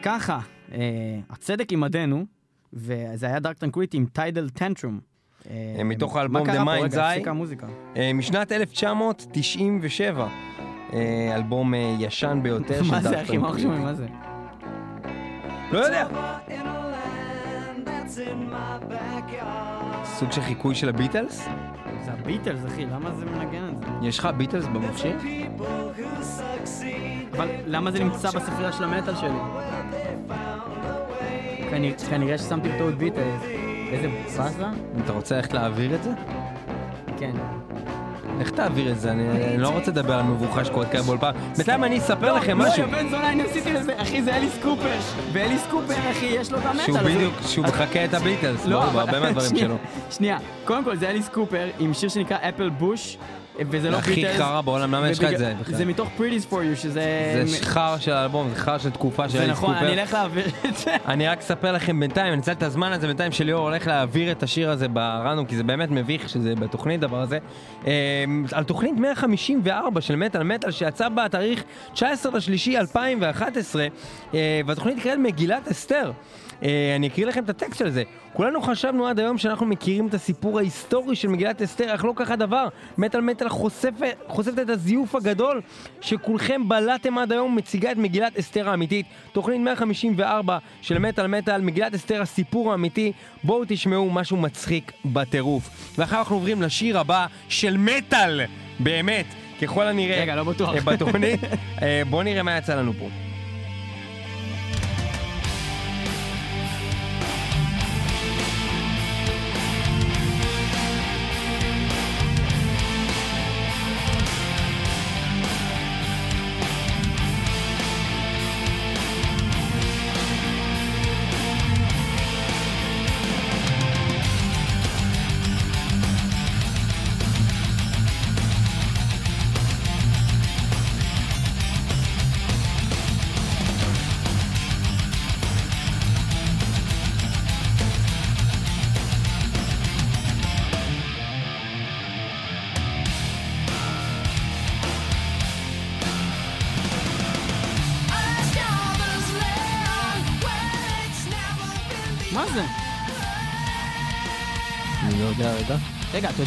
[0.07, 0.39] ככה,
[0.71, 0.79] אה,
[1.29, 2.25] הצדק עימדנו,
[2.73, 4.99] וזה היה Dark Tranquillity עם Tidal Tantrum.
[5.49, 6.53] אה, מתוך האלבום The?
[6.53, 7.29] Mind's I.
[7.97, 10.27] אה, משנת 1997.
[10.93, 13.37] אה, אלבום אה, ישן ביותר של מה זה, Dark אחי?
[13.37, 13.63] מה אנחנו Tranquillity.
[13.63, 13.83] שומעים?
[13.83, 14.07] מה זה?
[15.71, 16.07] לא יודע.
[20.03, 21.47] סוג של חיקוי של הביטלס?
[22.05, 24.07] זה הביטלס, אחי, למה זה מנגן את זה?
[24.07, 25.17] יש לך ביטלס במכשיר?
[27.31, 29.29] אבל למה זה נמצא בספרייה של המטאל שלי?
[32.09, 33.41] כנראה- ששמתי בטעות ביטלס.
[33.91, 34.43] איזה באסה?
[35.05, 36.09] אתה רוצה ללכת להעביר את זה?
[37.19, 37.31] כן.
[38.39, 39.11] איך תעביר את זה?
[39.11, 39.23] אני
[39.57, 41.31] לא רוצה לדבר על מבוכה שקורית כאן באולפן.
[41.57, 42.83] בינתיים אני אספר לכם לא, משהו.
[42.83, 44.89] יא בן זונה, אני עשיתי לזה, אחי, זה אליס קופר.
[45.33, 46.85] ואליס קופר, אחי, יש לו את המטאל.
[46.85, 49.75] שהוא בדיוק, שהוא מחקה את הביטלס, לא, בהרבה מהדברים שלו.
[50.11, 53.17] שנייה, קודם כל זה אליס קופר עם שיר שנקרא אפל בוש,
[53.69, 54.37] וזה לא הכי ביטלס.
[54.37, 55.75] חרא בעולם, למה יש לך את זה בכלל?
[55.75, 57.03] זה מתוך Pretty's for you, שזה...
[57.45, 59.85] זה חרא של האלבום, זה חרא של תקופה של זה אליס נכון, קופר.
[59.85, 60.95] אני אלך להעביר את זה.
[61.05, 64.43] אני רק אספר לכם בינתיים, אני אנצל את הזמן הזה בינתיים שליאור הולך להעביר את
[64.43, 67.37] השיר הזה ברנדום, כי זה באמת מביך שזה בתוכנית דבר הזה.
[67.87, 67.93] אה,
[68.51, 73.87] על תוכנית 154 של מטאל מטאל שיצא בתאריך 19 לשלישי 2011,
[74.33, 76.11] אה, והתוכנית נקראת מגילת אסתר.
[76.63, 78.03] אה, אני אקריא לכם את הטקסט של זה.
[78.33, 82.31] כולנו חשבנו עד היום שאנחנו מכירים את הסיפור ההיסטורי של מגילת אסתר, אך לא כך
[82.31, 82.67] הדבר.
[82.97, 85.61] מטאל מטאל חושפת, חושפת את הזיוף הגדול
[86.01, 89.05] שכולכם בלעתם עד היום, מציגה את מגילת אסתר האמיתית.
[89.31, 93.11] תוכנית 154 של מטאל מטאל, מגילת אסתר הסיפור האמיתי.
[93.43, 95.93] בואו תשמעו משהו מצחיק בטירוף.
[95.97, 98.41] ואחר אנחנו עוברים לשיר הבא של מטאל,
[98.79, 99.25] באמת,
[99.61, 100.21] ככל הנראה.
[100.21, 100.75] רגע, לא בטוח.
[100.75, 101.39] אה, בתוכנית.
[101.81, 103.26] אה, בואו נראה מה יצא לנו פה.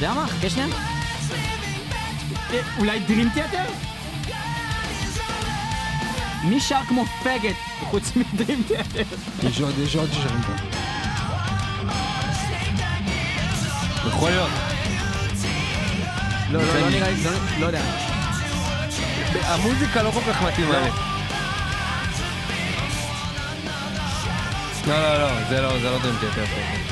[0.01, 0.27] יודע מה?
[0.27, 0.67] חכה שנייה.
[2.51, 3.65] אה, אולי דרים תיאטר?
[6.45, 9.03] מי שר כמו פגט חוץ מדרים תיאטר?
[9.43, 10.53] יש עוד, יש עוד שירים פה.
[14.09, 14.51] יכול להיות.
[16.51, 17.83] לא, לא, לא נראה לי, לא- לא יודע.
[19.45, 20.89] המוזיקה לא כל כך מתאימה לי.
[24.87, 26.90] לא, לא, לא, זה לא, זה לא יותר טוב.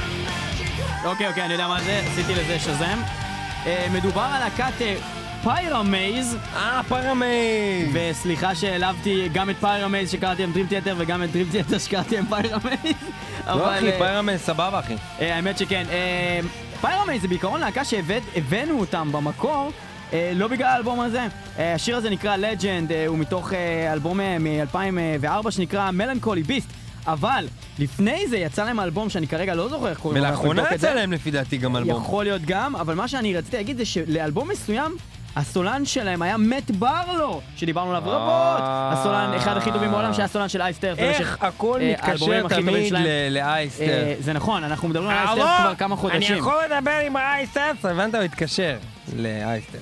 [1.05, 2.99] אוקיי, אוקיי, אני יודע מה זה, עשיתי לזה Shazam.
[3.67, 4.97] אה, מדובר על להקת אה,
[5.43, 7.89] Pyramaze, אה, Pyramaze!
[7.93, 12.27] וסליחה שהעלבתי גם את Pyramaze שקראתי להם Dream Theater וגם את Dream Theater שקראתי להם
[12.27, 12.97] Pyramaze.
[13.47, 14.95] לא, אחי, אה, Pyramaze סבבה, אחי.
[15.19, 15.85] האמת שכן.
[16.81, 19.73] Pyramaze זה בעיקרון להקה שהבאנו אותם במקור.
[20.13, 21.27] אה, לא בגלל האלבום הזה.
[21.59, 26.69] אה, השיר הזה נקרא Legend, אה, הוא מתוך אה, אלבום מ-2004 שנקרא Melancholy Beast.
[27.09, 27.47] אבל
[27.79, 30.29] לפני זה יצא להם אלבום שאני כרגע לא זוכר איך קוראים לו.
[30.29, 30.65] ולאחרונה.
[30.75, 32.03] יצא להם לפי דעתי גם אלבום.
[32.03, 34.97] יכול להיות גם, אבל מה שאני רציתי להגיד זה שלאלבום מסוים,
[35.37, 38.63] הסולן שלהם היה מת ברלו, שדיברנו עליו רבות.
[38.63, 40.95] הסולן, אחד הכי טובים בעולם, שהיה סולן של Iced Earth.
[40.99, 42.93] איך הכל אה, מתקשר תמיד
[43.31, 43.85] ל Iced Earth.
[43.85, 45.59] אה, זה נכון, אנחנו מדברים על Iced Earth?
[45.59, 46.33] כבר כמה חודשים.
[46.33, 47.71] אני יכול לדבר עם ה Iced Earth?
[47.85, 48.15] הבנת?
[48.15, 48.77] הוא התקשר
[49.17, 49.79] ל Iced Earth.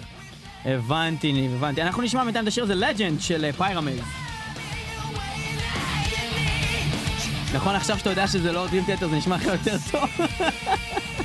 [0.64, 1.82] הבנתי, הבנתי.
[1.82, 4.25] אנחנו נשמע בינתיים את השיר הזה, Legend של Pyramaze.
[7.56, 10.10] נכון, עכשיו שאתה יודע שזה לא דרים תיאטר, זה נשמע לך יותר טוב.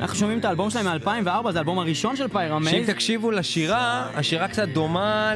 [0.00, 2.90] אנחנו שומעים את האלבום שלהם מ-2004, זה האלבום הראשון של שאם Pyramaze.
[2.90, 5.32] תקשיבו לשירה, השירה קצת דומה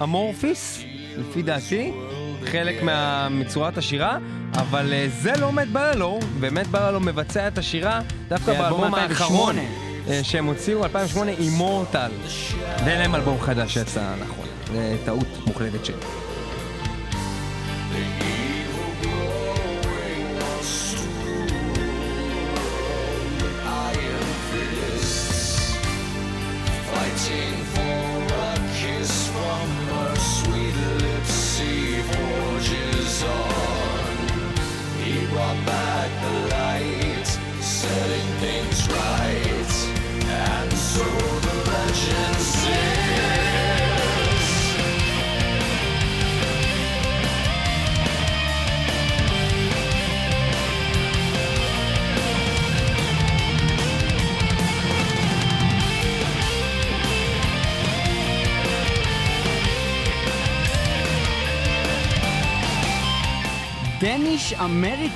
[0.00, 0.82] ל Amorphis,
[1.16, 1.92] לפי דעתי,
[2.44, 4.18] חלק מה- מצורת השירה,
[4.54, 9.12] אבל אה, זה לא מת ברלו, ומת ברלו מבצע את השירה דווקא באלבום 2008.
[9.12, 9.56] האחרון
[10.08, 12.10] אה, שהם הוציאו, 2008, Immortal.
[12.84, 15.96] ואין להם אלבום חדש שיצא נכון, זה טעות מוחלטת שלי.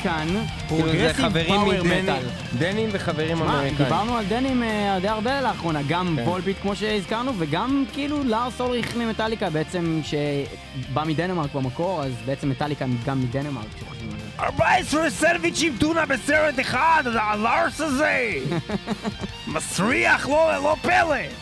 [0.06, 2.22] American, progressive חברים power metal.
[2.58, 3.76] דנים וחברים אמריקאים.
[3.76, 6.28] דיברנו על דנים אה, די הרבה לאחרונה, גם כן.
[6.28, 12.84] Volbeat כמו שהזכרנו, וגם כאילו לארס אולריך ממטאליקה בעצם, שבא מדנמרק במקור, אז בעצם מטאליקה
[13.06, 14.42] גם מדנמרק, כשחושבים על זה.
[14.42, 18.32] 14 סנדוויצ'ים טונה בסרט אחד, הלארס הזה!
[19.54, 21.41] מסריח, לא, לא פלא!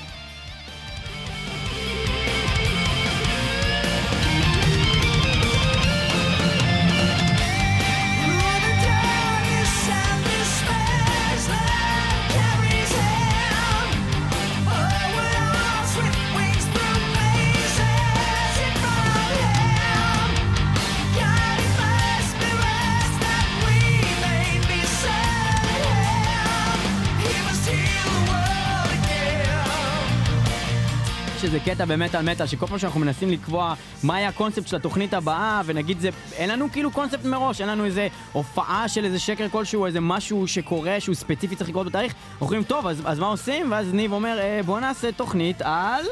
[31.51, 35.63] שזה קטע במטאל מטאל, שכל פעם שאנחנו מנסים לקבוע מה יהיה הקונספט של התוכנית הבאה,
[35.65, 39.87] ונגיד זה, אין לנו כאילו קונספט מראש, אין לנו איזה הופעה של איזה שקר כלשהו,
[39.87, 43.73] איזה משהו שקורה, שהוא ספציפי צריך לקרות בתאריך, אנחנו אומרים, טוב, אז, אז מה עושים?
[43.73, 46.05] ואז ניב אומר, אה, בוא נעשה תוכנית על...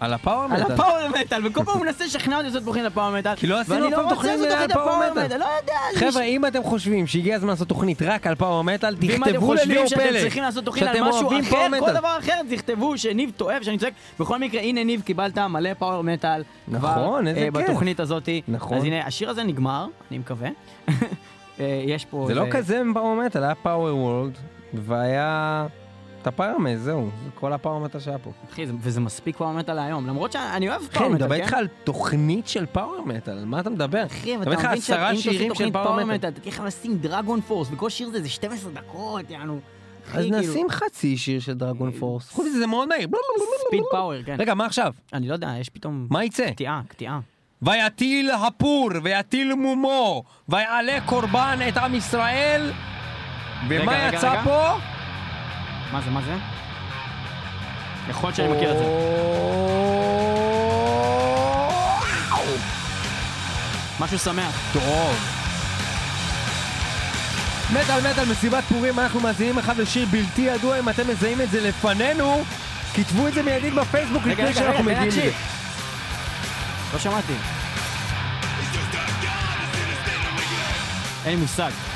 [0.00, 0.72] על ה power על מטאל.
[0.72, 3.36] ה power metal, וכל פעם הוא מנסה לשכנע אותי לעשות תוכנית על power metal.
[3.36, 5.38] כי לא עשינו אף פעם רוצה תוכנית על power metal.
[5.38, 9.22] לא יודע, חבר'ה, אם אתם חושבים שהגיע הזמן לעשות תוכנית רק על power metal, ואם
[9.22, 10.02] אתם תכתבו חושבים לליאור שאתם.
[10.20, 11.92] צריכים לעשות תוכנית על משהו אחר, כל.
[11.92, 13.92] דבר אחר, תכתבו שניב טועה ושאני צועק.
[14.20, 16.42] בכל מקרה, הנה ניב, קיבלת מלא power metal.
[16.68, 17.54] נכון, איזה אה, כיף.
[17.54, 18.28] בתוכנית הזאת.
[18.48, 18.76] נכון.
[18.78, 20.48] אז הנה, השיר הזה נגמר, אני מקווה.
[21.60, 22.24] אה, יש פה...
[22.26, 24.38] זה לא כזה פאוור מטאל, היה פאוור וורלד,
[24.74, 25.66] והיה...
[26.24, 28.30] את הפיירמז, זהו, זה כל ה power metal שהיה פה.
[28.52, 30.06] אחי, זה- וזה מספיק מטאל להיום.
[30.06, 31.42] למרות שאני אוהב כן, power אני מדבר כן?
[31.42, 32.66] איתך על תוכנית של
[33.06, 34.06] מטאל, על מה אתה מדבר?
[34.06, 34.80] אחי, אבל אתה מבין
[35.20, 35.74] שאם תוכנית.
[36.06, 39.60] מטאל, אתה תלך לשים DragonForce, וכל שיר זה איזה 12 דקות, יענו.
[40.14, 42.30] אז כאילו, נשים חצי שיר של דרגון פורס.
[42.30, 43.08] חוץ מזה זה מאוד מהיר.
[43.66, 44.36] ספיד פאוור, כן.
[44.38, 44.92] רגע, מה עכשיו?
[45.12, 46.06] אני לא יודע, יש פתאום...
[46.10, 46.50] מה יצא?
[46.50, 47.20] קטיעה, קטיעה.
[47.62, 52.72] ויטיל הפור, ויטיל מומו, ויעלה קורבן את עם ישראל.
[53.68, 54.42] ומה יצא.
[54.44, 54.72] פה?
[55.92, 56.34] מה זה, מה זה?
[58.08, 58.84] יכול להיות שאני מכיר את זה.
[64.00, 64.72] משהו שמח.
[64.72, 65.16] טוב.
[67.72, 71.60] מטאל מטאל מסיבת פורים, אנחנו מאזינים אחד לשיר בלתי ידוע, אם אתם מזהים את זה
[71.60, 72.44] לפנינו,
[72.94, 75.08] כתבו את זה מיידית בפייסבוק לפני שאנחנו מגיעים.
[75.08, 75.30] לזה.
[76.92, 77.32] לא שמעתי.
[81.24, 81.93] אין לי מושג.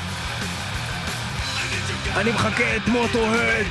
[2.17, 3.67] אני מחכה את מוטו-הד,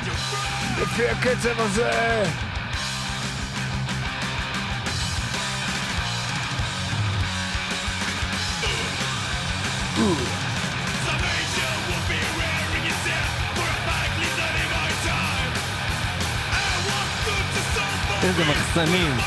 [0.81, 2.23] לפי הקצב הזה.
[18.23, 19.17] איזה מחסנים.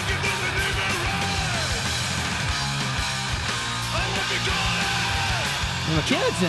[5.88, 6.48] אני מכיר את זה.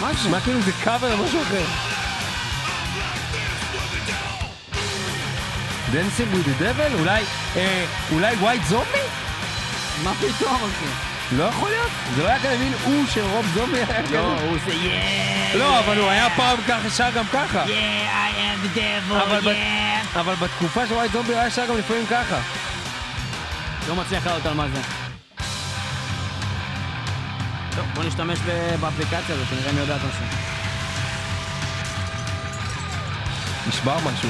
[0.00, 0.18] מה זה?
[0.18, 1.64] נשמע כאילו זה קאבר או משהו אחר.
[5.92, 6.98] Dancing with the devil?
[6.98, 7.22] אולי,
[7.56, 8.98] אה, אולי ווייט זומבי?
[10.04, 10.86] מה פתאום, אחי?
[11.32, 11.90] לא יכול להיות?
[12.16, 14.16] זה לא היה כזה מין הוא של רוב זומבי היה כזה?
[14.16, 17.64] לא, הוא עושה yeah, לא, אבל הוא היה פעם ככה, שר גם ככה.
[17.64, 20.18] yeah, I am the devil, yeah.
[20.20, 22.36] אבל בתקופה של ווייט זומבי היה שר גם לפעמים ככה.
[23.88, 25.05] לא מצליח לעלות על מה זה.
[27.96, 28.38] בוא נשתמש
[28.80, 30.24] באפליקציה הזאת, נראה מי יודע את הנושא.
[33.68, 34.28] נשבר משהו.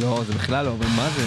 [0.00, 1.26] לא, זה בכלל לא, אבל מה זה?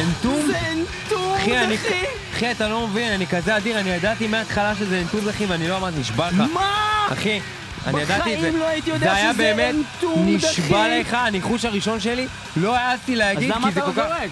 [0.00, 0.46] אנטום?
[0.46, 2.15] זה אנטום, אחי.
[2.36, 2.46] אחי!
[2.46, 5.76] אחי, אתה לא מבין, אני כזה אדיר, אני ידעתי מההתחלה שזה אנטום אחי, ואני לא
[5.76, 6.34] אמרתי, נשבע לך.
[6.54, 7.06] מה?
[7.12, 7.40] אחי,
[7.86, 8.46] אני ידעתי את זה.
[8.48, 9.74] בחיים לא הייתי יודע זה היה שזה באמת,
[10.16, 11.00] נשבע אחי.
[11.00, 12.26] לך, הניחוש הראשון שלי,
[12.56, 14.08] לא העזתי אז להגיד, למה כי זה אתה כל כך...
[14.08, 14.30] זורק?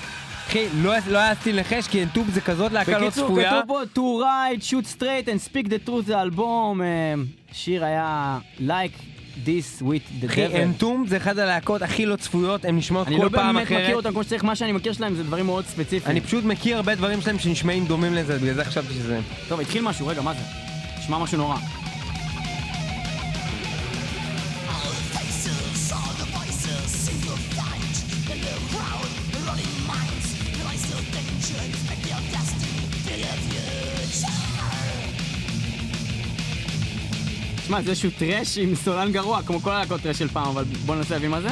[0.49, 3.51] אחי, לא לא העזתי לנחש, כי אנטום זה כזאת להקה לא בקיצור, צפויה.
[3.51, 6.87] כתוב פה to write, shoot straight and speak the truth זה אלבום, אה,
[7.53, 9.14] שיר היה like
[9.45, 10.57] this with the אחי, devil.
[10.57, 13.85] אנטום זה אחד הלהקות הכי לא צפויות, הן נשמעות אני כל לא פעם באמת מכיר
[13.85, 13.95] אחרת.
[13.95, 16.11] אותם כמו שצריך, מה שאני מכיר שלהם זה דברים מאוד ספציפיים.
[16.11, 19.20] אני פשוט מכיר הרבה דברים שלהם שנשמעים דומים לזה, בגלל זה חשבתי שזה...
[19.49, 20.41] טוב, התחיל משהו, רגע, מה זה?
[20.99, 21.57] נשמע משהו נורא.
[37.67, 40.95] שמע, זה איזשהו thrash עם סולן גרוע, כמו כל הלהקות thrash של פעם, אבל בוא
[40.95, 41.49] ננסה להבין מה זה.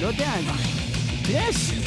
[0.00, 0.32] לא יודע,
[1.26, 1.79] טראש!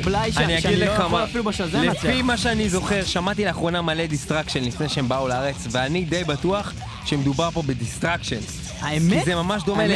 [0.00, 2.24] אחי, בלאי אני שאני אגיד שאני לא לך יכול מה, אפילו בשזם לפי להצליח.
[2.24, 6.72] מה שאני זוכר, שמעתי לאחרונה מלא דיסטרקשן לפני שהם באו לארץ, ואני די בטוח
[7.04, 8.40] שמדובר פה בדיסטרקשן.
[8.80, 9.18] האמת?
[9.18, 9.92] כי זה ממש דומה ל...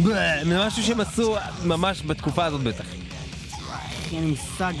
[0.00, 2.84] בלה, משהו שהם עשו ממש בתקופה הזאת בטח.
[2.84, 4.72] אחי, אין לי מושג,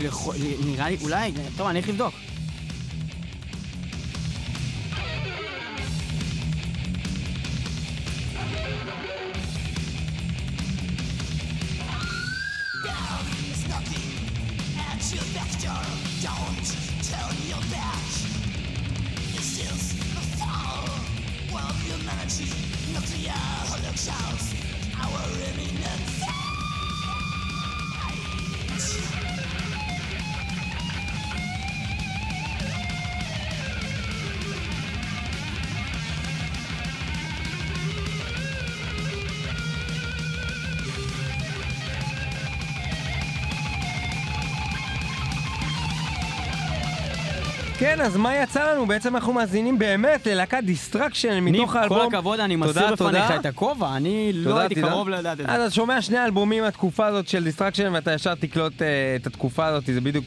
[0.66, 2.14] נראה לי, אולי, טוב, אני הולך לבדוק.
[16.26, 16.66] Don't
[17.06, 18.02] turn your back.
[19.30, 20.88] This is the fall
[21.54, 22.50] of humanity.
[22.92, 24.56] Nuclear holocaust.
[24.98, 26.15] Our imminence.
[47.86, 48.86] כן, אז מה יצא לנו?
[48.86, 51.98] בעצם אנחנו מאזינים באמת ללהקת Destruction מתוך האלבום.
[51.98, 53.36] כל הכבוד, אני מסיר בפניך תודה.
[53.36, 54.82] את הכובע, אני לא תודה, הייתי.
[54.82, 55.52] קרוב לדעת את זה.
[55.52, 59.66] אז אתה שומע שני אלבומים מהתקופה הזאת של Destruction ואתה ישר תקלוט אה, את התקופה
[59.66, 60.24] הזאת, זה בדיוק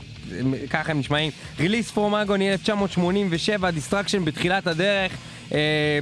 [0.69, 1.31] ככה הם נשמעים.
[1.59, 5.11] Release from Agony 1987, Destruction בתחילת הדרך,
[5.53, 5.99] אה,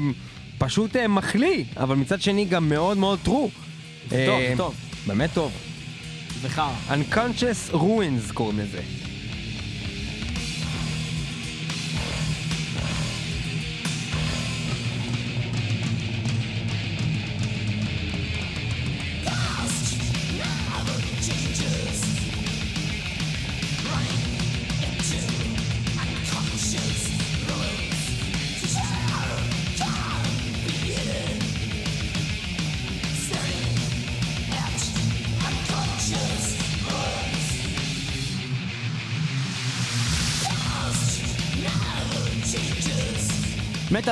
[0.57, 3.49] פשוט אה, מחליא, אבל מצד שני גם מאוד מאוד true.
[4.09, 4.75] זה טוב, זה טוב.
[5.07, 5.51] באמת טוב.
[6.41, 6.73] זה חרא.
[6.89, 9.06] Unconscious Ruins קוראים לזה.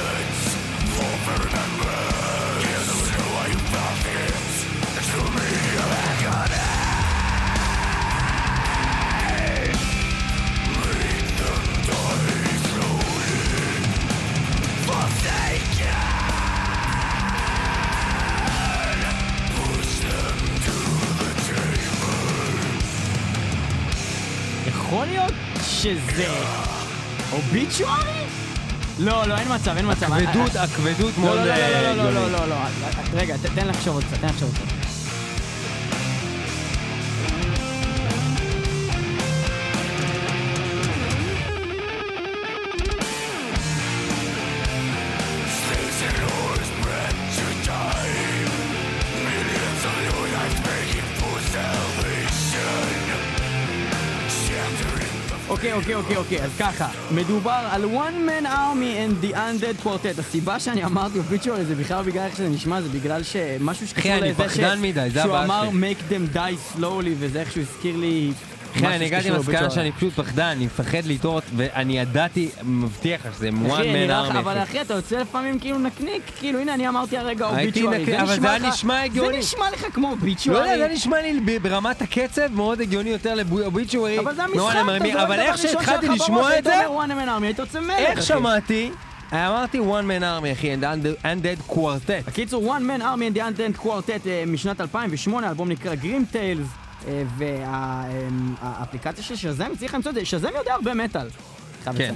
[24.92, 25.32] יכול להיות
[25.62, 26.26] שזה
[27.32, 28.24] אוביצ'וארי?
[28.98, 30.12] לא, לא, אין מצב, אין מצב.
[30.12, 32.30] הכבדות, הכבדות לא, מאוד לא, לא, אה, לא, לא, לא.
[32.30, 32.56] לא, לא, לא.
[33.14, 34.81] רגע, תן לחשוב עוד קצת, תן לחשוב עוד קצת.
[55.52, 60.20] אוקיי, אוקיי, אוקיי, אוקיי, אז ככה, מדובר על one man army and the undead quartet.
[60.20, 64.30] הסיבה שאני אמרתי אופיצ'ואלי זה בכלל בגלל איך שזה נשמע, זה בגלל שמשהו שקשור אני
[64.30, 65.92] לזה פחדן מדי, זה שהוא הבעיה אמר שלי.
[65.92, 68.32] make them die slowly, וזה איכשהו הזכיר לי...
[68.74, 69.70] כן, אני הגעתי למסקנה לאוביצ'וארי.
[69.74, 74.38] שאני פשוט פחדן, אני מפחד לטעות, ואני ידעתי, מבטיח לך שזה one man לא- army.
[74.38, 74.80] אבל אחי.
[74.80, 79.32] אתה יוצא לפעמים כאילו נקניק, כאילו הנה אני אמרתי הרגע אוביצ'וארי, אבל זה נשמע הגיוני.
[79.32, 80.70] זה נשמע לך כמו לא אוביצ'וארי.
[80.72, 84.18] יודע, זה נשמע לי ברמת הקצב מאוד הגיוני יותר לבוביצ'וארי.
[84.18, 84.58] אבל זה המשחק,
[84.96, 86.72] אתה זורק אבל איך שהתחלתי לשמוע את זה,
[87.98, 88.22] איך.
[88.22, 88.90] שמעתי,
[89.32, 92.26] אמרתי one man army אחי, and undead- undead quartet.
[92.26, 96.66] בקיצור, One Man Army and the Undead Quartet אה, משנת 2008, האלבום נקרא גרים טיילס,
[97.38, 101.28] והאפליקציה של שזם הצליחה למצוא את זה, שזם יודע הרבה מטאל.
[101.96, 102.14] כן.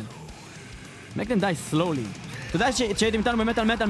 [1.17, 2.27] make them die slowly.
[2.53, 3.87] תודה שהייתם איתנו במטאל מטאל